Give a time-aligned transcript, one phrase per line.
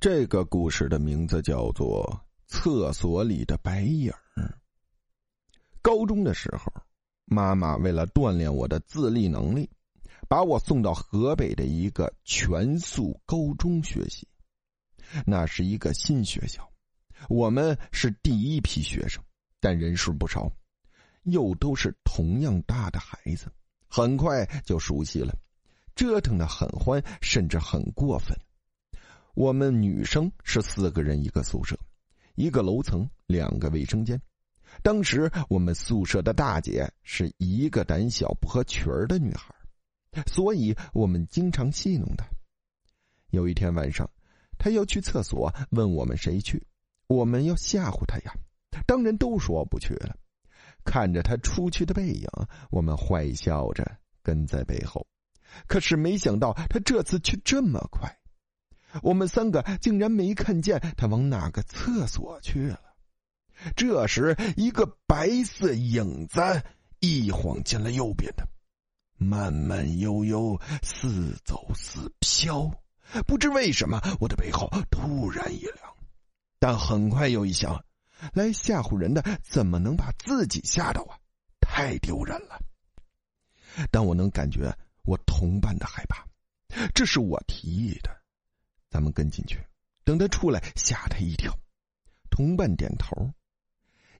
[0.00, 4.58] 这个故事的名字叫做《厕所里的白影儿
[5.82, 6.72] 高中的时候，
[7.26, 9.68] 妈妈为了锻炼我的自立能力，
[10.26, 14.26] 把我送到河北的一个全素高中学习。
[15.26, 16.66] 那是一个新学校，
[17.28, 19.22] 我们是第一批学生，
[19.60, 20.50] 但人数不少，
[21.24, 23.52] 又都是同样大的孩子，
[23.86, 25.36] 很快就熟悉了，
[25.94, 28.34] 折腾的很欢，甚至很过分。
[29.34, 31.78] 我们女生是四个人一个宿舍，
[32.34, 34.20] 一个楼层两个卫生间。
[34.82, 39.54] 当时我们宿舍的大姐是一个胆小不合群儿的女孩，
[40.26, 42.24] 所以我们经常戏弄她。
[43.30, 44.08] 有一天晚上，
[44.58, 46.64] 她要去厕所，问我们谁去，
[47.08, 48.32] 我们要吓唬她呀，
[48.86, 50.16] 当然都说不去了。
[50.84, 52.28] 看着她出去的背影，
[52.70, 55.06] 我们坏笑着跟在背后，
[55.66, 58.19] 可是没想到她这次去这么快。
[59.02, 62.80] 我们三个竟然没看见他往哪个厕所去了。
[63.76, 66.40] 这时，一个白色影子
[66.98, 68.48] 一晃进了右边的，
[69.16, 72.70] 慢慢悠悠，似走似飘。
[73.26, 75.76] 不知为什么，我的背后突然一凉，
[76.58, 77.84] 但很快又一想，
[78.32, 81.18] 来吓唬人的怎么能把自己吓到啊？
[81.60, 82.58] 太丢人了。
[83.90, 86.24] 但我能感觉我同伴的害怕，
[86.94, 88.19] 这是我提议的。
[88.90, 89.58] 咱们跟进去，
[90.04, 91.56] 等他出来，吓他一跳。
[92.28, 93.32] 同伴点头。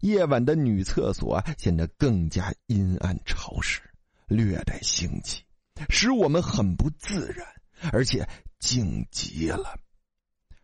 [0.01, 3.83] 夜晚的女厕所显得更加阴暗潮湿，
[4.29, 5.45] 略带腥气，
[5.91, 7.47] 使我们很不自然，
[7.93, 8.27] 而且
[8.59, 9.79] 静极了，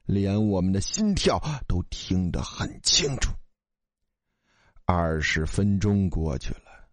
[0.06, 3.30] 连我们的心跳都听得很清楚。
[4.86, 6.88] 二十分钟过去了，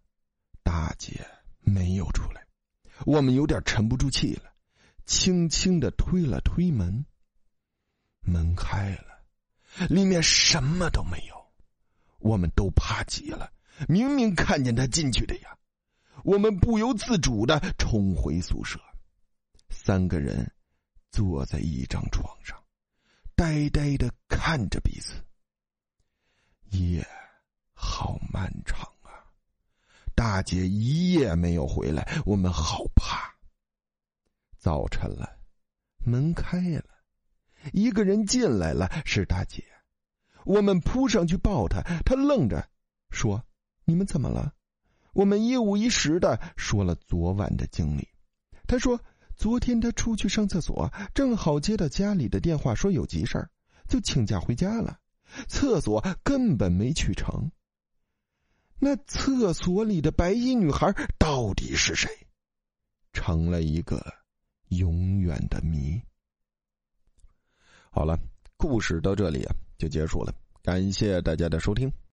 [0.62, 1.26] 大姐
[1.60, 2.46] 没有出来，
[3.06, 4.53] 我们有点沉不住气了。
[5.06, 7.04] 轻轻的推了推门，
[8.20, 11.52] 门开了，里面什么都没有，
[12.18, 13.52] 我们都怕极了。
[13.88, 15.58] 明明看见他进去的呀，
[16.22, 18.80] 我们不由自主的冲回宿舍，
[19.68, 20.50] 三个人
[21.10, 22.56] 坐在一张床上，
[23.34, 25.14] 呆呆的看着彼此。
[26.70, 27.06] 夜
[27.74, 29.22] 好漫长啊，
[30.14, 33.13] 大姐一夜没有回来，我们好怕。
[34.64, 35.36] 早晨了，
[36.06, 36.84] 门开了，
[37.74, 39.62] 一个人进来了，是大姐。
[40.46, 42.66] 我们扑上去抱她，她愣着，
[43.10, 43.44] 说
[43.84, 44.54] ：“你们怎么了？”
[45.12, 48.08] 我们一五一十的说了昨晚的经历。
[48.66, 48.98] 她说
[49.36, 53.50] ：“昨天她出去上厕所，正好接到家里的电话，说有急事儿，
[53.86, 54.98] 就请假回家了。
[55.46, 57.52] 厕所根本没去成。
[58.78, 62.08] 那厕所里的白衣女孩到底是谁？
[63.12, 64.02] 成了一个。”
[64.68, 66.00] 永远的谜。
[67.90, 68.18] 好了，
[68.56, 71.92] 故事到这里啊就结束了，感谢大家的收听。